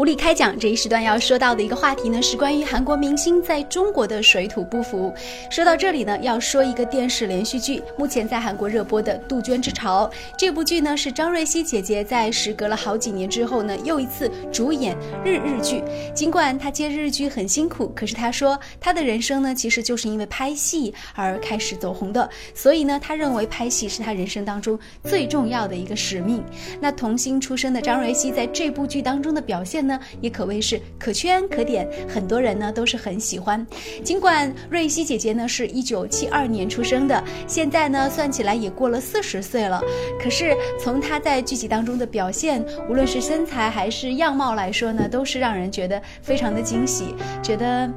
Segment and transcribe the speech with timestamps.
[0.00, 5.12] 无理开讲这一时段要说到的一个话题呢，是关于韩国明星在中国的水土不服。
[5.50, 10.06] 说到这里呢，要说一个电视连续剧，目前在韩国热播的《杜鹃之巢》
[10.38, 15.84] 这部剧呢，是张瑞熙姐姐在时隔了好几年之后呢，又一次主演日日剧。
[16.14, 22.26] 尽管她接日剧很辛苦，可是她说她的人生呢，其实就是因为拍戏而开始走红的。
[22.54, 26.42] 所以呢，她认为拍戏是她人生当中最重要的一个使命。
[26.80, 29.89] 那童星出身的张瑞熙在这部剧当中的表现呢？
[29.90, 33.66] 呢，也可谓是可圈可点，很多人呢都是很喜欢。
[34.04, 39.82] 尽管瑞希姐姐呢是一九七二年出生的，现在呢算起来也过了四十岁了，
[40.22, 47.90] 可是从她在剧集当中的表现，无论是身材还是样貌来说呢，都是让人觉得非常的惊喜，觉得，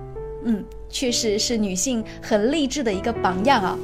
[0.46, 3.78] 嗯，确实是女性很励志的一个榜样啊。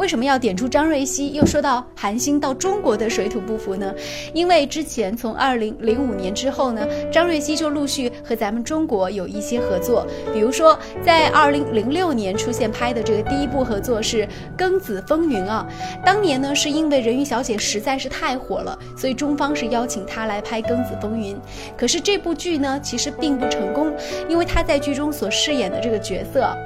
[0.00, 1.30] 为什么要点出张瑞熙？
[1.34, 3.94] 又说到韩星到中国的水土不服呢？
[4.32, 15.68] 因为之前从二零零五年之后呢，张瑞熙就陆续和咱们中国有一些合作，比如说在二零零六年出现拍的这个第一部合作是《庚子风云》啊。
[16.02, 21.36] 当年呢是因为人鱼小姐实在是太火了，所以中方是邀请她来拍《庚子风云》。
[21.76, 23.92] 可是这部剧呢其实并不成功，
[24.30, 26.56] 因为她在剧中所饰演的这个角色。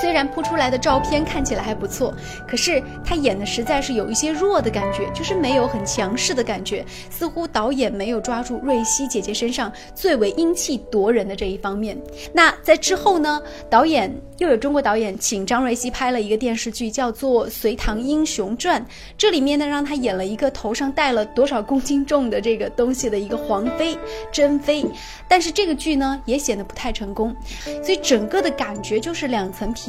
[0.00, 2.14] 虽然铺出来的照片看起来还不错，
[2.46, 11.96] 可是他演的实在是有一些弱的感觉，就是没有很强势的感觉，似乎导演没有抓住瑞希姐姐身上最为英气夺人的这一方面。
[12.32, 18.80] 那在之后呢，导演又有中国导演请张瑞希拍了一个电视剧，叫做《隋唐英雄传》，
[19.16, 23.96] 这里面呢让他演了一个头上戴了多少公斤重的这个东西的一个皇妃
[24.30, 24.84] 珍妃，
[25.26, 27.34] 但是这个剧呢也显得不太成功，
[27.82, 29.85] 所以整个的感觉就是两层皮。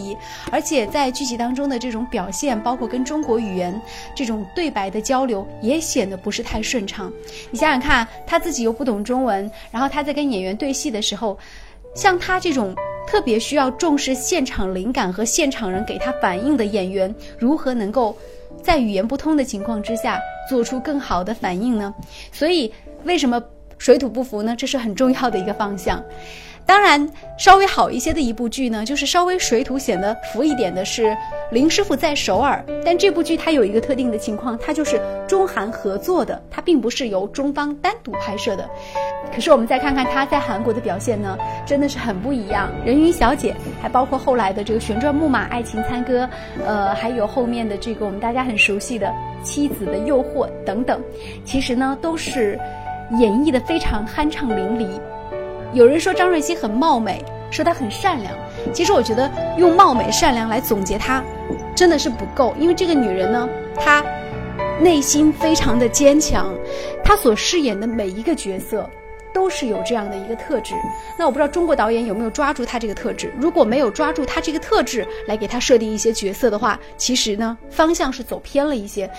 [0.52, 3.80] 而且在剧集当中的这种表现，包括跟中国语言
[4.16, 7.12] 这种对白的交流，也显得不是太顺畅。
[7.52, 11.38] 你想想看，他自己又不懂中文，然后他在跟演员对戏的时候，
[11.96, 12.76] 像他这种
[13.08, 18.16] 特别需要重视现场灵感和现场人给他反应的演员，如何能够
[18.62, 20.20] 在语言不通的情况之下
[20.50, 21.94] 做出更好的反应呢？
[22.32, 22.72] 所以，
[23.04, 23.42] 为什么
[23.78, 24.56] 水土不服呢？
[24.56, 26.04] 这是很重要的一个方向。
[26.68, 31.06] 当然，稍微好一些的一部剧呢，就是稍微水土显得浮一点的是
[31.50, 32.62] 《林师傅在首尔》。
[32.84, 38.70] 但这部剧它有一个特定的情况，它就是中韩合作的，它并不是由中方单独拍摄的。
[39.34, 42.70] 可是我们再看看他在韩国的表现呢，真的是很不一样。
[42.86, 46.28] 人鱼小姐，还包括后来的这个旋转木马、爱情餐歌，
[46.66, 51.02] 呃，还有后面的这个我们大家很熟悉的妻子的诱惑等等，
[51.46, 52.60] 其实呢都是
[53.20, 55.00] 演绎的非常酣畅淋漓。
[55.74, 58.34] 有人说张瑞熙很貌美，说她很善良。
[58.74, 61.24] 其实我觉得用貌美、善良来总结她，
[61.76, 62.56] 真的是不够。
[62.60, 64.04] 因为这个女人呢，她
[64.80, 66.54] 内心非常的坚强，
[67.04, 68.90] 她所饰演的每一个角色
[69.34, 70.74] 都是有这样的一个特质。
[71.18, 73.32] 那我不知道中国导演有没有抓住她这个特质。
[73.40, 79.10] 如果没有抓住她这个特质来给她设定一些角色的话，其实呢方向是走偏了一些。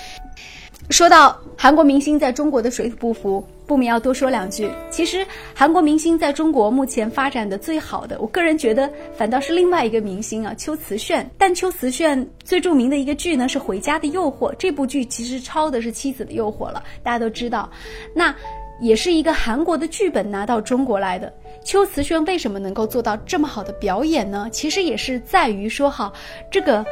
[0.91, 3.45] 说到韩国明星在中国的水土不服。
[3.67, 4.71] 不免要多说两句。
[4.89, 11.31] 其实，韩国明星在中国目前发展的最好的，我个人觉得反倒是另外一个明星啊，秋瓷炫。
[11.37, 17.69] 但秋瓷炫最著名的一个剧呢是《回家的诱惑》，这部剧其实抄的是《妻子的诱惑》了，大家都知道。
[18.15, 18.35] 那
[18.81, 21.31] 也是一个韩国的剧本拿到中国来的。
[21.63, 24.49] 秋瓷炫为什么能够做到这么好的表演呢？
[24.51, 26.11] 其实也是在于说哈，
[26.51, 26.83] 这个。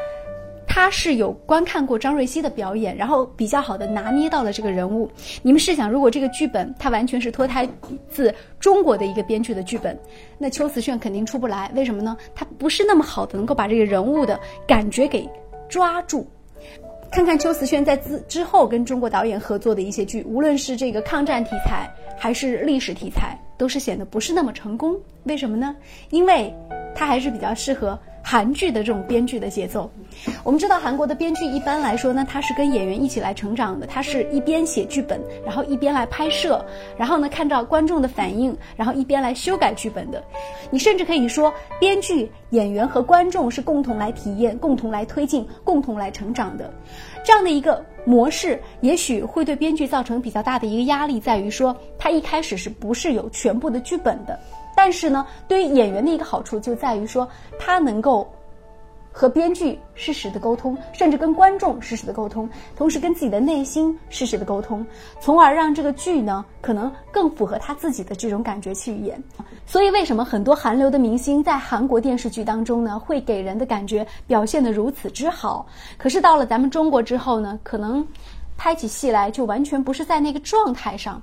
[0.77, 5.11] 他是有观看过张瑞熙的表演，然后比较好的拿捏到了这个人物。
[5.41, 7.67] 你们试想，如果这个剧本它完全是脱胎
[8.11, 9.99] 自中国的一个编剧的剧本，
[10.37, 11.73] 那秋瓷炫肯定出不来。
[11.75, 12.15] 为什么呢？
[12.35, 15.27] 他不是那么好的能够把这个人物的感觉给
[15.67, 16.29] 抓住。
[17.11, 24.95] 看看秋瓷炫在之之后跟中国导演合作的一些剧，无论是这个抗战题材还是历史题材，都是显得不是那么成功。
[25.25, 25.75] 为什么呢？
[26.11, 26.55] 因为
[26.95, 27.99] 他还是比较适合。
[28.29, 29.89] 韩剧的这种编剧的节奏，
[30.44, 36.65] 我们知道韩国的编剧一般来说呢，他是跟演员一起来成长的，他是一边写剧本，然后一边来拍摄，
[36.97, 40.22] 然后呢看到观众的反应，然后一边来修改剧本的。
[40.71, 46.72] 你甚至可以说，编剧、演员和观众是共同来体验、共同来推进、共同来成长的。
[47.24, 54.39] 这样的一个模式，也许会对编剧造成比较大的一个压力，在于说他一开始是不是有全部的剧本的。
[54.77, 57.27] 但是呢，对于演员的一个好处就在于说，
[57.59, 58.30] 他能够
[59.18, 62.47] 和编剧适时的沟通，甚至跟观众适时的沟通，
[62.77, 64.86] 同时跟自己的内心适时的沟通，
[65.22, 69.18] 从而让这个剧呢可能更符合他自己的这种感觉去演。
[69.65, 75.65] 所以，为什么很多韩流的明星在韩国电视剧当中呢，会给人的感觉表现的如此之好？
[75.97, 78.07] 可是到了咱们中国之后呢，可能
[78.59, 81.22] 拍起戏来就完全不是在那个状态上。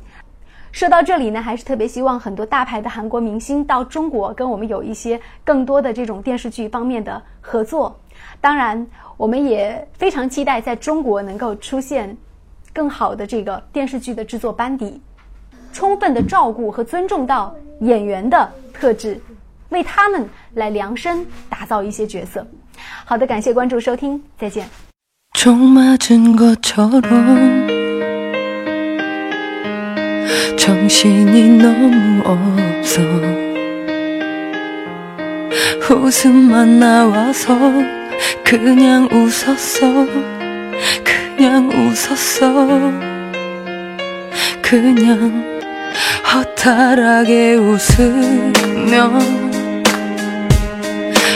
[0.74, 7.96] 说到这里呢，还是特别希望很多大牌的韩国明星到中国跟我们有一些更多的这种电视剧方面的合作。
[8.42, 12.18] 当然，我们也非常期待在中国能够出现
[12.74, 15.00] 更好的这个电视剧的制作班底，
[15.72, 19.22] 充分的照顾和尊重到演员的特质，
[19.70, 22.46] 为他们来量身打造一些角色。
[23.06, 24.68] 好的，感谢关注收听，再见。
[30.84, 33.02] 정신이 너무 없어
[35.90, 37.58] 웃음만 나와서
[38.44, 40.06] 그냥 웃었어
[41.06, 42.68] 그냥 웃었어
[44.62, 45.62] 그냥
[46.34, 49.20] 허탈하게 웃으며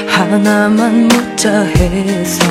[0.07, 2.43] 하나만 묻자 해서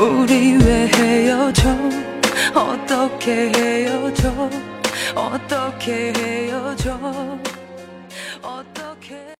[0.00, 1.76] 우리 왜 헤어져
[2.54, 4.50] 어떻게 헤어져?
[5.14, 7.38] 어떻게 헤어져